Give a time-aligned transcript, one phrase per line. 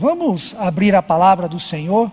[0.00, 2.10] Vamos abrir a palavra do Senhor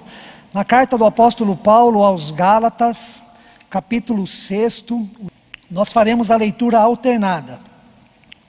[0.53, 3.21] na carta do apóstolo Paulo aos Gálatas,
[3.69, 4.83] capítulo 6.
[5.71, 7.61] Nós faremos a leitura alternada,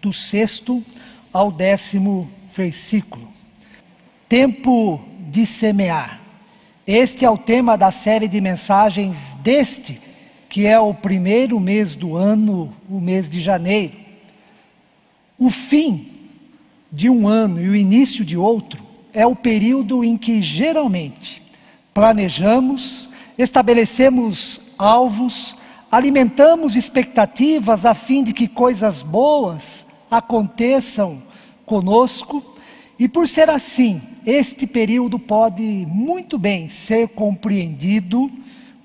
[0.03, 0.85] do sexto
[1.33, 3.29] ao décimo versículo.
[4.29, 5.01] Tempo
[5.31, 6.21] de semear.
[6.85, 10.01] Este é o tema da série de mensagens deste,
[10.49, 13.95] que é o primeiro mês do ano, o mês de janeiro.
[15.39, 16.11] O fim
[16.91, 18.88] de um ano e o início de outro
[19.19, 21.43] é o período em que geralmente
[21.93, 25.57] planejamos, estabelecemos alvos,
[25.91, 31.21] alimentamos expectativas a fim de que coisas boas aconteçam
[31.67, 32.45] conosco,
[32.97, 38.31] e por ser assim, este período pode muito bem ser compreendido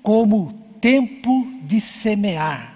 [0.02, 2.74] como tempo de semear,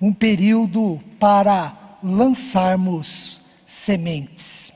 [0.00, 4.72] um período para lançarmos sementes.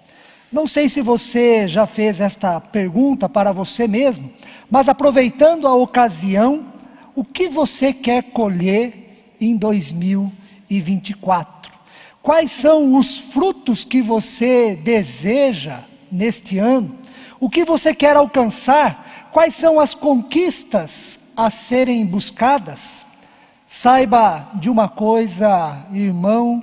[0.51, 4.31] Não sei se você já fez esta pergunta para você mesmo,
[4.71, 6.67] mas aproveitando a ocasião,
[7.17, 11.73] o que você quer colher em 2024?
[12.23, 15.81] Quais são os frutos que você deseja
[16.13, 16.95] neste ano?
[17.41, 19.29] O que você quer alcançar?
[19.33, 23.05] Quais são as conquistas a serem buscadas?
[23.67, 26.63] Saiba de uma coisa, irmão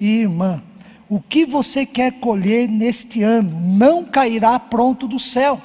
[0.00, 0.62] e irmã
[1.08, 5.60] o que você quer colher neste ano não cairá pronto do céu.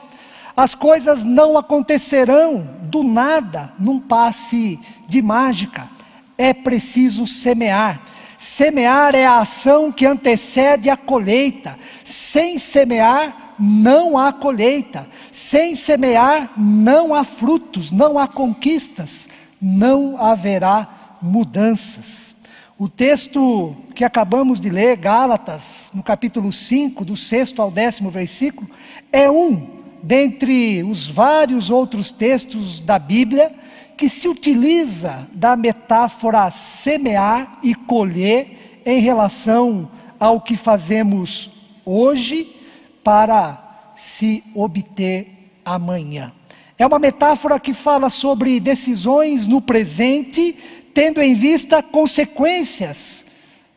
[0.55, 5.89] As coisas não acontecerão do nada, num passe de mágica.
[6.37, 8.01] É preciso semear.
[8.37, 11.77] Semear é a ação que antecede a colheita.
[12.03, 15.07] Sem semear, não há colheita.
[15.31, 19.27] Sem semear, não há frutos, não há conquistas,
[19.61, 22.32] não haverá mudanças.
[22.77, 28.67] O texto que acabamos de ler, Gálatas, no capítulo 5, do sexto ao décimo versículo,
[29.11, 33.53] é um dentre os vários outros textos da Bíblia
[33.95, 39.89] que se utiliza da metáfora semear e colher em relação
[40.19, 41.51] ao que fazemos
[41.85, 42.55] hoje
[43.03, 45.27] para se obter
[45.63, 46.33] amanhã.
[46.77, 53.25] É uma metáfora que fala sobre decisões no presente tendo em vista consequências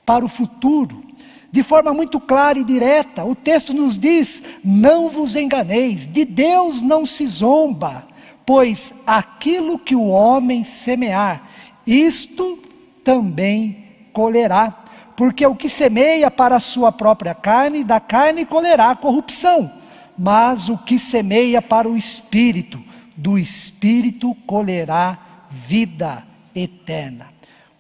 [0.04, 1.02] para o futuro.
[1.50, 6.82] De forma muito clara e direta, o texto nos diz: não vos enganeis, de Deus
[6.82, 8.06] não se zomba,
[8.44, 11.48] pois aquilo que o homem semear,
[11.86, 12.58] isto
[13.02, 14.82] também colherá.
[15.16, 19.72] Porque o que semeia para a sua própria carne, da carne colherá corrupção,
[20.18, 22.78] mas o que semeia para o espírito,
[23.16, 27.28] do espírito colherá vida eterna.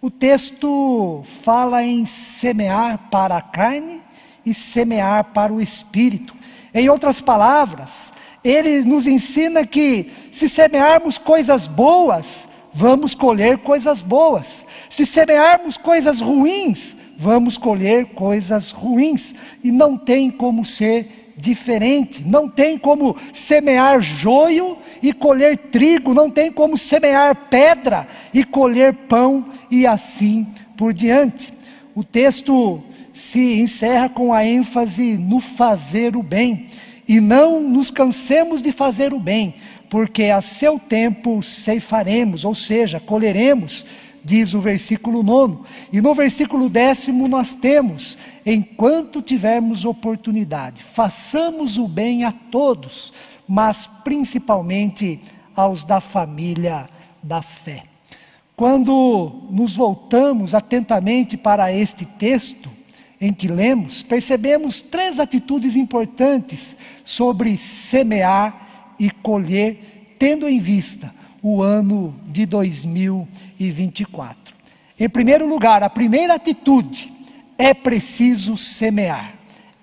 [0.00, 4.00] O texto fala em semear para a carne
[4.44, 6.34] e semear para o espírito.
[6.72, 8.12] Em outras palavras,
[8.44, 14.64] ele nos ensina que se semearmos coisas boas, vamos colher coisas boas.
[14.90, 19.34] Se semearmos coisas ruins, vamos colher coisas ruins.
[19.64, 22.24] E não tem como ser diferente.
[22.24, 28.94] Não tem como semear joio e colher trigo, não tem como semear pedra e colher
[29.08, 30.46] pão e assim
[30.76, 31.52] por diante.
[31.94, 32.82] O texto
[33.12, 36.68] se encerra com a ênfase no fazer o bem.
[37.08, 39.54] E não nos cansemos de fazer o bem,
[39.88, 43.86] porque a seu tempo ceifaremos, ou seja, colheremos
[44.26, 45.58] diz o versículo 9.
[45.92, 53.12] E no versículo décimo nós temos: enquanto tivermos oportunidade, façamos o bem a todos,
[53.46, 55.20] mas principalmente
[55.54, 56.88] aos da família
[57.22, 57.84] da fé.
[58.56, 62.68] Quando nos voltamos atentamente para este texto
[63.20, 71.14] em que lemos, percebemos três atitudes importantes sobre semear e colher, tendo em vista
[71.48, 74.52] o ano de 2024.
[74.98, 77.12] Em primeiro lugar, a primeira atitude
[77.56, 79.32] é preciso semear.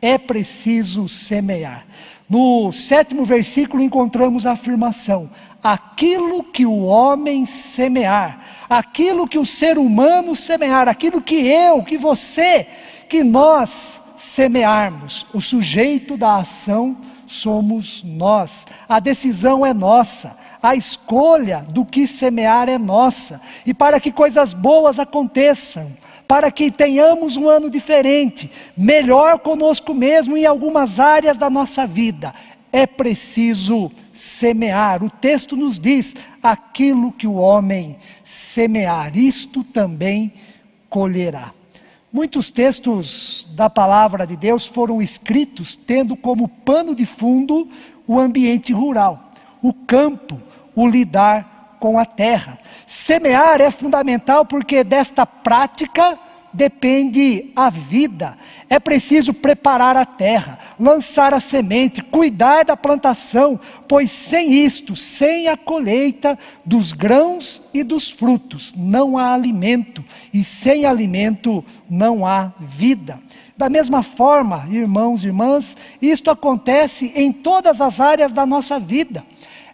[0.01, 1.87] É preciso semear.
[2.29, 5.29] No sétimo versículo encontramos a afirmação:
[5.63, 11.97] aquilo que o homem semear, aquilo que o ser humano semear, aquilo que eu, que
[11.97, 12.67] você,
[13.07, 18.65] que nós semearmos, o sujeito da ação somos nós.
[18.89, 23.41] A decisão é nossa, a escolha do que semear é nossa.
[23.65, 25.91] E para que coisas boas aconteçam,
[26.25, 32.33] para que tenhamos um ano diferente, melhor conosco mesmo em algumas áreas da nossa vida,
[32.71, 35.03] é preciso semear.
[35.03, 40.31] O texto nos diz: aquilo que o homem semear, isto também
[40.89, 41.51] colherá.
[42.11, 47.67] Muitos textos da palavra de Deus foram escritos tendo como pano de fundo
[48.07, 50.39] o ambiente rural, o campo,
[50.75, 52.59] o lidar com a terra.
[52.87, 56.17] Semear é fundamental porque desta prática
[56.53, 58.37] depende a vida.
[58.69, 65.47] É preciso preparar a terra, lançar a semente, cuidar da plantação, pois sem isto, sem
[65.47, 72.53] a colheita dos grãos e dos frutos, não há alimento, e sem alimento não há
[72.59, 73.19] vida.
[73.57, 79.23] Da mesma forma, irmãos e irmãs, isto acontece em todas as áreas da nossa vida.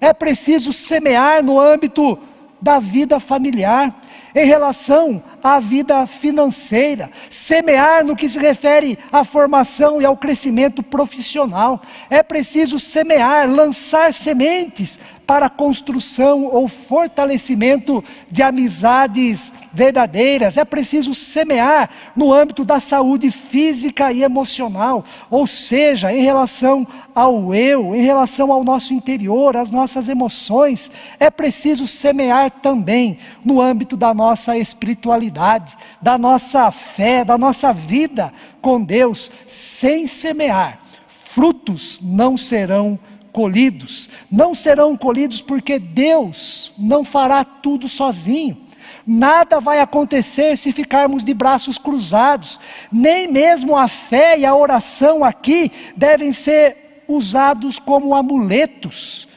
[0.01, 2.18] É preciso semear no âmbito
[2.62, 3.99] da vida familiar,
[4.35, 10.83] em relação à vida financeira, semear no que se refere à formação e ao crescimento
[10.83, 11.81] profissional.
[12.09, 20.57] É preciso semear, lançar sementes para a construção ou fortalecimento de amizades verdadeiras.
[20.57, 27.53] É preciso semear no âmbito da saúde física e emocional, ou seja, em relação ao
[27.53, 30.89] eu, em relação ao nosso interior, às nossas emoções.
[31.19, 38.34] É preciso semear também no âmbito da nossa espiritualidade, da nossa fé, da nossa vida
[38.62, 39.30] com Deus.
[39.46, 42.98] Sem semear, frutos não serão
[43.31, 44.10] colhidos.
[44.31, 48.57] Não serão colhidos porque Deus não fará tudo sozinho.
[49.06, 52.60] Nada vai acontecer se ficarmos de braços cruzados.
[52.92, 59.28] Nem mesmo a fé e a oração aqui devem ser usados como amuletos.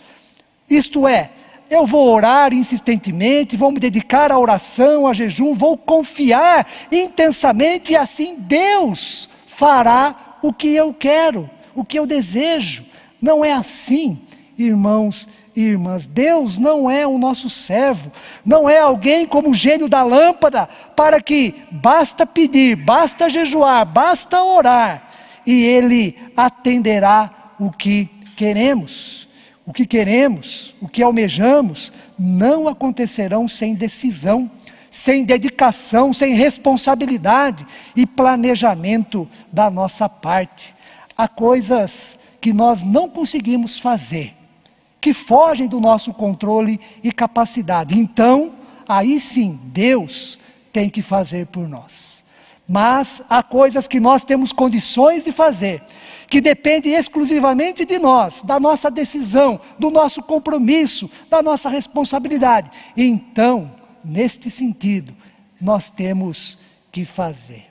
[0.70, 1.31] Isto é,
[1.72, 7.96] eu vou orar insistentemente, vou me dedicar à oração, a jejum, vou confiar intensamente e
[7.96, 12.84] assim Deus fará o que eu quero, o que eu desejo.
[13.20, 14.20] Não é assim,
[14.58, 15.26] irmãos
[15.56, 16.04] e irmãs.
[16.04, 18.12] Deus não é o nosso servo,
[18.44, 24.42] não é alguém como o gênio da lâmpada, para que basta pedir, basta jejuar, basta
[24.42, 25.08] orar,
[25.46, 29.31] e Ele atenderá o que queremos.
[29.64, 34.50] O que queremos, o que almejamos, não acontecerão sem decisão,
[34.91, 37.67] sem dedicação, sem responsabilidade
[37.97, 40.75] e planejamento da nossa parte.
[41.17, 44.35] Há coisas que nós não conseguimos fazer,
[45.00, 47.99] que fogem do nosso controle e capacidade.
[47.99, 48.53] Então,
[48.87, 50.38] aí sim, Deus
[50.73, 52.12] tem que fazer por nós.
[52.69, 55.82] Mas há coisas que nós temos condições de fazer,
[56.29, 62.70] que dependem exclusivamente de nós, da nossa decisão, do nosso compromisso, da nossa responsabilidade.
[62.97, 63.73] Então,
[64.05, 65.14] neste sentido,
[65.61, 66.59] nós temos
[66.91, 67.67] que fazer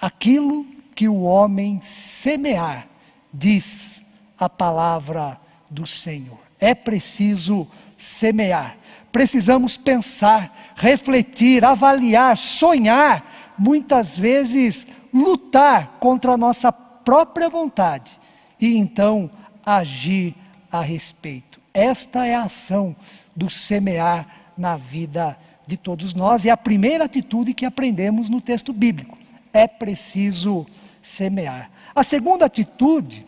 [0.00, 2.88] aquilo que o homem semear,
[3.32, 4.04] diz
[4.38, 5.38] a palavra
[5.70, 6.38] do Senhor.
[6.58, 7.66] É preciso
[7.96, 8.76] semear,
[9.10, 13.31] precisamos pensar, refletir, avaliar, sonhar,
[13.62, 18.18] muitas vezes lutar contra a nossa própria vontade
[18.60, 19.30] e então
[19.64, 20.34] agir
[20.70, 21.60] a respeito.
[21.72, 22.96] Esta é a ação
[23.36, 28.72] do semear na vida de todos nós e a primeira atitude que aprendemos no texto
[28.72, 29.16] bíblico.
[29.52, 30.66] É preciso
[31.00, 31.70] semear.
[31.94, 33.24] A segunda atitude,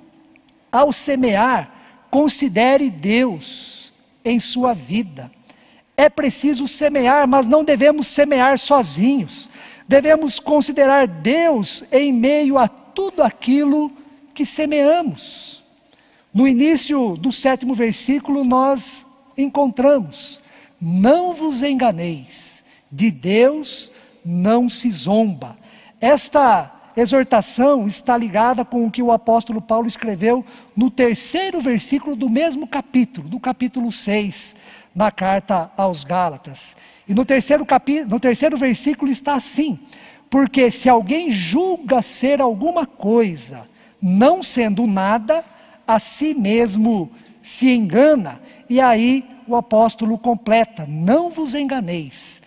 [0.73, 1.71] ao semear,
[2.11, 3.95] considere Deus
[4.25, 5.31] em sua vida.
[5.97, 9.49] É preciso semear, mas não devemos semear sozinhos.
[9.87, 13.93] Devemos considerar Deus em meio a tudo aquilo
[14.33, 15.63] que semeamos.
[16.33, 20.41] No início do sétimo versículo, nós encontramos:
[20.81, 23.93] Não vos enganeis, de Deus
[24.25, 25.57] não se zomba.
[26.01, 30.45] Esta exortação está ligada com o que o apóstolo Paulo escreveu
[30.77, 34.55] no terceiro versículo do mesmo capítulo, do capítulo 6,
[34.95, 36.77] na carta aos Gálatas.
[37.09, 39.79] E no terceiro, capítulo, no terceiro versículo está assim:
[40.31, 43.69] Porque se alguém julga ser alguma coisa,
[44.01, 45.45] não sendo nada,
[45.87, 47.11] a si mesmo
[47.43, 48.41] se engana.
[48.71, 52.41] E aí o apóstolo completa: Não vos enganeis,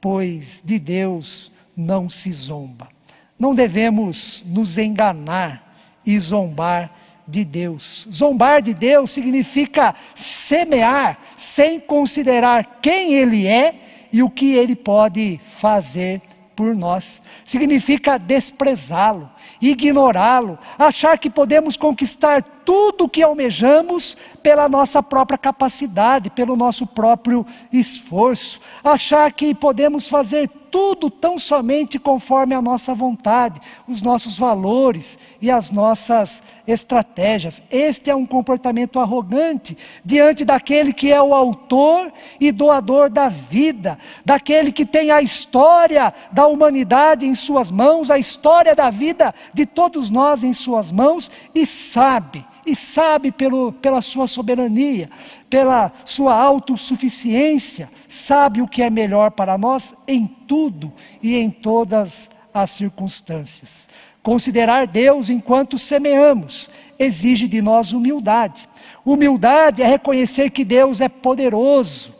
[0.00, 2.95] pois de Deus não se zomba.
[3.38, 5.62] Não devemos nos enganar
[6.04, 6.90] e zombar
[7.26, 8.06] de Deus.
[8.12, 15.40] Zombar de Deus significa semear sem considerar quem Ele é e o que Ele pode
[15.58, 16.22] fazer
[16.54, 17.20] por nós.
[17.44, 26.30] Significa desprezá-lo, ignorá-lo, achar que podemos conquistar tudo o que almejamos pela nossa própria capacidade,
[26.30, 33.60] pelo nosso próprio esforço, achar que podemos fazer tudo tão somente conforme a nossa vontade,
[33.88, 37.62] os nossos valores e as nossas estratégias.
[37.70, 43.98] Este é um comportamento arrogante diante daquele que é o autor e doador da vida,
[44.24, 49.66] daquele que tem a história da humanidade em suas mãos, a história da vida de
[49.66, 55.08] todos nós em suas mãos e sabe e sabe pelo, pela sua soberania,
[55.48, 62.28] pela sua autossuficiência, sabe o que é melhor para nós em tudo e em todas
[62.52, 63.88] as circunstâncias.
[64.20, 68.68] Considerar Deus enquanto semeamos exige de nós humildade.
[69.04, 72.12] Humildade é reconhecer que Deus é poderoso,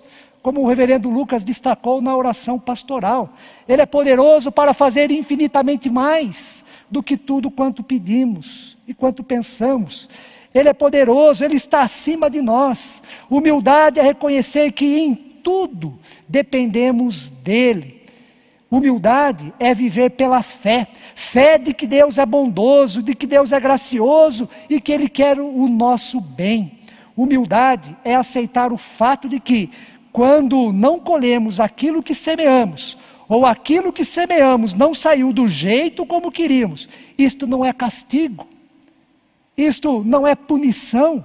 [0.46, 3.34] como o reverendo Lucas destacou na oração pastoral.
[3.66, 10.08] Ele é poderoso para fazer infinitamente mais do que tudo quanto pedimos e quanto pensamos.
[10.54, 13.02] Ele é poderoso, ele está acima de nós.
[13.28, 15.98] Humildade é reconhecer que em tudo
[16.28, 18.04] dependemos dele.
[18.70, 20.86] Humildade é viver pela fé,
[21.16, 25.40] fé de que Deus é bondoso, de que Deus é gracioso e que Ele quer
[25.40, 26.76] o nosso bem.
[27.16, 29.70] Humildade é aceitar o fato de que,
[30.16, 32.96] quando não colhemos aquilo que semeamos,
[33.28, 38.49] ou aquilo que semeamos não saiu do jeito como queríamos, isto não é castigo,
[39.54, 41.23] isto não é punição,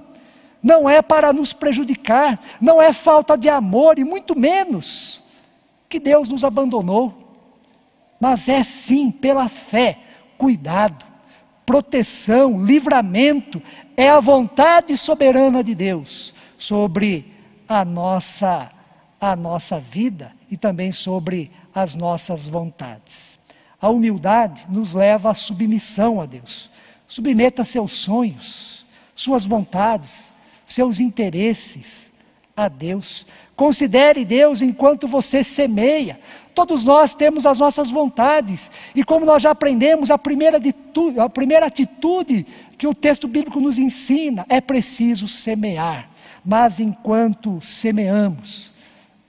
[0.62, 5.22] não é para nos prejudicar, não é falta de amor e muito menos
[5.88, 7.14] que Deus nos abandonou.
[8.20, 10.00] Mas é sim pela fé,
[10.36, 11.02] cuidado,
[11.64, 13.62] proteção, livramento,
[13.96, 17.32] é a vontade soberana de Deus sobre
[17.66, 18.81] a nossa
[19.22, 23.38] a nossa vida e também sobre as nossas vontades.
[23.80, 26.68] A humildade nos leva à submissão a Deus.
[27.06, 30.32] Submeta seus sonhos, suas vontades,
[30.66, 32.10] seus interesses
[32.56, 33.24] a Deus.
[33.54, 36.18] Considere Deus enquanto você semeia.
[36.52, 41.28] Todos nós temos as nossas vontades, e como nós já aprendemos, a primeira, atitude, a
[41.28, 42.44] primeira atitude
[42.76, 46.10] que o texto bíblico nos ensina é preciso semear.
[46.44, 48.71] Mas enquanto semeamos,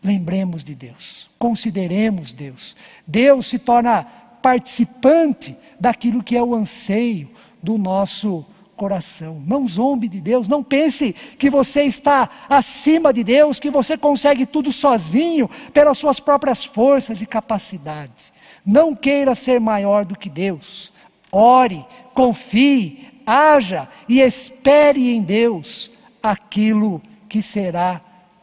[0.03, 2.75] lembremos de Deus, consideremos Deus.
[3.07, 4.03] Deus se torna
[4.41, 7.29] participante daquilo que é o anseio
[7.61, 8.45] do nosso
[8.75, 9.41] coração.
[9.45, 14.45] Não zombe de Deus, não pense que você está acima de Deus, que você consegue
[14.45, 18.33] tudo sozinho, pelas suas próprias forças e capacidades.
[18.65, 20.91] Não queira ser maior do que Deus.
[21.31, 25.89] Ore, confie, haja e espere em Deus
[26.21, 28.01] aquilo que será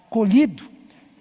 [0.08, 0.69] colhido.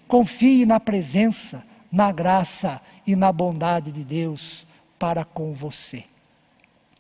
[0.10, 6.04] Confie na presença, na graça e na bondade de Deus para com você.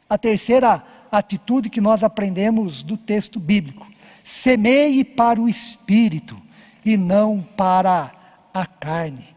[0.10, 3.88] A terceira atitude que nós aprendemos do texto bíblico.
[4.24, 6.40] Semeie para o espírito
[6.86, 8.12] e não para
[8.54, 9.28] a carne.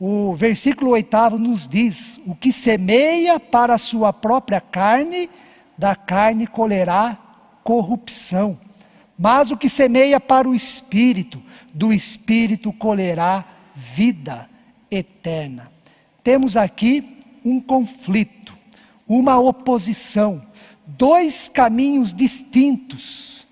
[0.00, 5.28] O versículo oitavo nos diz: o que semeia para a sua própria carne,
[5.76, 7.18] da carne colherá
[7.62, 8.58] corrupção.
[9.18, 11.42] Mas o que semeia para o espírito,
[11.74, 13.44] do espírito colherá
[13.74, 14.48] vida
[14.90, 15.72] eterna.
[16.22, 18.56] Temos aqui um conflito,
[19.06, 20.42] uma oposição
[20.96, 23.46] dois caminhos distintos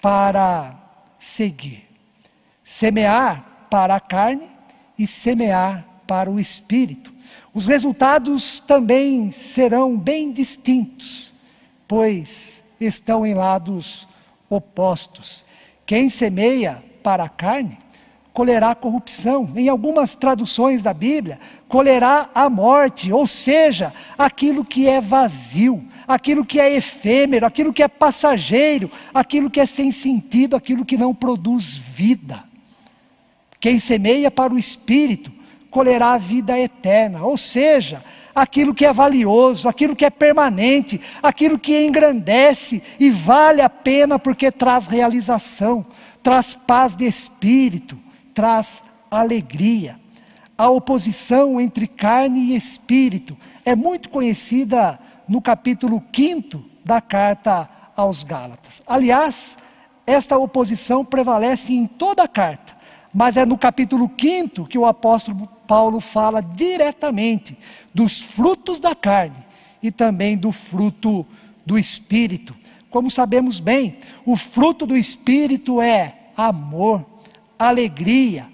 [0.00, 0.74] para
[1.18, 1.86] seguir:
[2.64, 4.48] semear para a carne
[4.98, 7.12] e semear para o espírito.
[7.54, 11.32] Os resultados também serão bem distintos,
[11.86, 14.08] pois estão em lados
[14.50, 15.46] opostos.
[15.86, 17.78] Quem semeia para a carne
[18.32, 19.50] colherá corrupção.
[19.56, 21.38] Em algumas traduções da Bíblia,
[21.68, 27.82] colherá a morte, ou seja, aquilo que é vazio, aquilo que é efêmero, aquilo que
[27.82, 32.44] é passageiro, aquilo que é sem sentido, aquilo que não produz vida.
[33.58, 35.30] Quem semeia para o espírito
[35.70, 38.02] colherá a vida eterna, ou seja,
[38.40, 44.18] aquilo que é valioso, aquilo que é permanente, aquilo que engrandece e vale a pena
[44.18, 45.84] porque traz realização,
[46.22, 47.98] traz paz de espírito,
[48.32, 50.00] traz alegria.
[50.56, 58.22] A oposição entre carne e espírito é muito conhecida no capítulo 5 da carta aos
[58.22, 58.82] Gálatas.
[58.86, 59.58] Aliás,
[60.06, 62.74] esta oposição prevalece em toda a carta,
[63.12, 67.56] mas é no capítulo 5 que o apóstolo Paulo fala diretamente
[67.94, 69.36] dos frutos da carne
[69.80, 71.24] e também do fruto
[71.64, 72.56] do espírito.
[72.90, 77.06] Como sabemos bem, o fruto do espírito é amor,
[77.56, 78.48] alegria,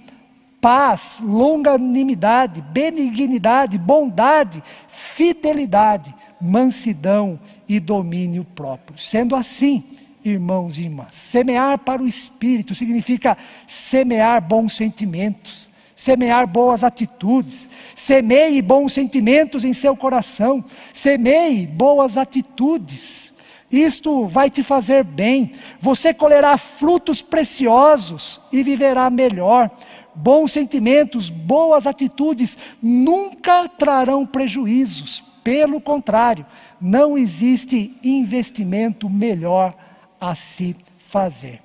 [0.60, 8.98] paz, longanimidade, benignidade, bondade, fidelidade, mansidão e domínio próprio.
[8.98, 9.84] Sendo assim,
[10.22, 17.68] irmãos e irmãs, semear para o espírito significa semear bons sentimentos, semear boas atitudes.
[17.96, 23.32] Semeie bons sentimentos em seu coração, semeie boas atitudes.
[23.72, 25.52] Isto vai te fazer bem.
[25.80, 29.70] Você colherá frutos preciosos e viverá melhor.
[30.14, 36.44] Bons sentimentos, boas atitudes nunca trarão prejuízos, pelo contrário,
[36.80, 39.76] não existe investimento melhor
[40.20, 41.60] a se fazer.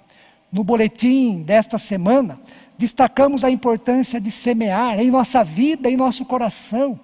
[0.52, 2.40] No boletim desta semana,
[2.82, 7.00] destacamos a importância de semear em nossa vida, em nosso coração,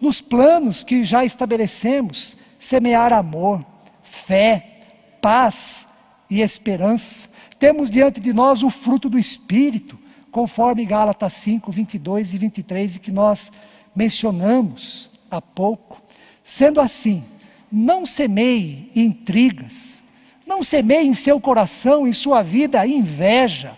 [0.00, 3.62] nos planos que já estabelecemos, semear amor,
[4.02, 4.80] fé,
[5.20, 5.86] paz
[6.30, 7.28] e esperança.
[7.58, 9.98] Temos diante de nós o fruto do Espírito,
[10.30, 13.52] conforme Gálatas 5, 22 e 23, e que nós
[13.94, 16.00] mencionamos há pouco.
[16.42, 17.22] Sendo assim,
[17.70, 20.02] não semeie intrigas,
[20.46, 23.76] não semeie em seu coração, em sua vida, inveja,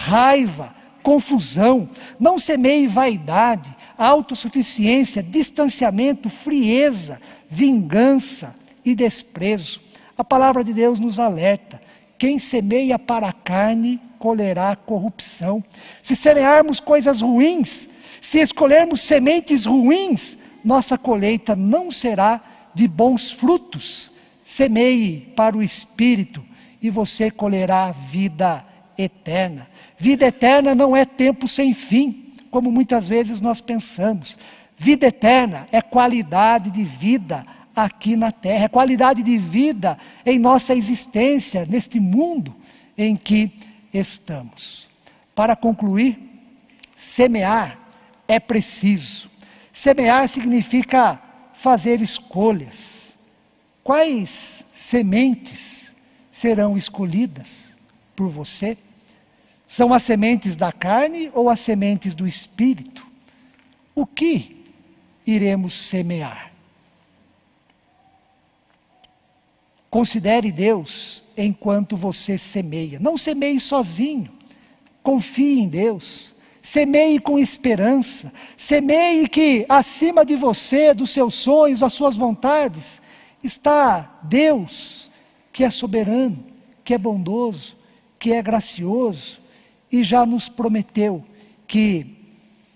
[0.00, 9.80] raiva, confusão, não semeie vaidade, autossuficiência, distanciamento, frieza, vingança e desprezo.
[10.16, 11.80] A palavra de Deus nos alerta:
[12.18, 15.62] quem semeia para a carne colherá corrupção.
[16.02, 17.86] Se semearmos coisas ruins,
[18.22, 22.40] se escolhermos sementes ruins, nossa colheita não será
[22.74, 24.10] de bons frutos.
[24.42, 26.42] Semeie para o Espírito
[26.80, 28.64] e você colherá vida
[29.02, 29.68] eterna.
[29.98, 34.38] Vida eterna não é tempo sem fim, como muitas vezes nós pensamos.
[34.76, 40.74] Vida eterna é qualidade de vida aqui na terra, é qualidade de vida em nossa
[40.74, 42.54] existência, neste mundo
[42.96, 43.52] em que
[43.92, 44.88] estamos.
[45.34, 46.18] Para concluir,
[46.94, 47.78] semear
[48.26, 49.30] é preciso.
[49.72, 51.20] Semear significa
[51.54, 53.16] fazer escolhas.
[53.82, 55.92] Quais sementes
[56.30, 57.68] serão escolhidas
[58.14, 58.76] por você?
[59.70, 63.06] São as sementes da carne ou as sementes do espírito?
[63.94, 64.66] O que
[65.24, 66.50] iremos semear?
[69.88, 72.98] Considere Deus enquanto você semeia.
[72.98, 74.32] Não semeie sozinho.
[75.04, 76.34] Confie em Deus.
[76.60, 78.32] Semeie com esperança.
[78.56, 83.00] Semeie que acima de você, dos seus sonhos, das suas vontades,
[83.40, 85.08] está Deus,
[85.52, 86.44] que é soberano,
[86.82, 87.76] que é bondoso,
[88.18, 89.39] que é gracioso
[89.90, 91.24] e já nos prometeu
[91.66, 92.06] que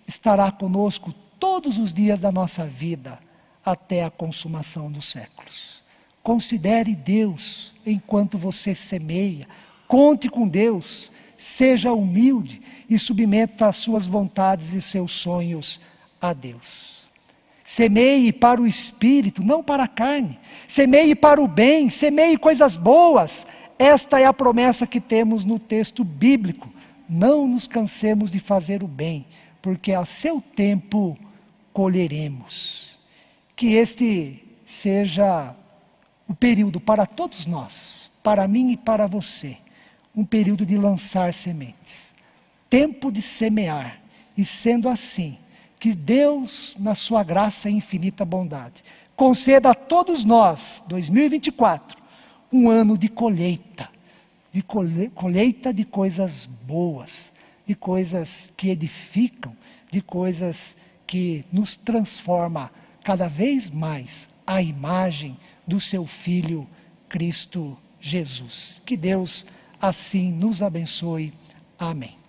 [0.06, 3.18] estará conosco todos os dias da nossa vida
[3.64, 5.82] até a consumação dos séculos.
[6.22, 9.46] Considere Deus enquanto você semeia.
[9.86, 11.12] Conte com Deus.
[11.36, 15.80] Seja humilde e submeta as suas vontades e seus sonhos
[16.20, 17.06] a Deus.
[17.62, 20.38] Semeie para o espírito, não para a carne.
[20.68, 23.46] Semeie para o bem, semeie coisas boas.
[23.78, 26.72] Esta é a promessa que temos no texto bíblico.
[27.08, 29.26] Não nos cansemos de fazer o bem,
[29.60, 31.18] porque a seu tempo
[31.72, 32.98] colheremos.
[33.56, 35.54] Que este seja
[36.28, 39.56] o período para todos nós, para mim e para você,
[40.16, 42.14] um período de lançar sementes,
[42.70, 44.00] tempo de semear,
[44.36, 45.38] e sendo assim,
[45.78, 48.82] que Deus, na sua graça e infinita bondade,
[49.14, 52.02] conceda a todos nós, 2024,
[52.52, 53.88] um ano de colheita,
[54.54, 57.32] de colheita de coisas boas,
[57.66, 59.56] de coisas que edificam,
[59.90, 60.76] de coisas
[61.08, 62.70] que nos transforma
[63.02, 65.36] cada vez mais a imagem
[65.66, 66.68] do seu Filho
[67.08, 68.80] Cristo Jesus.
[68.86, 69.44] Que Deus
[69.80, 71.32] assim nos abençoe.
[71.76, 72.23] Amém.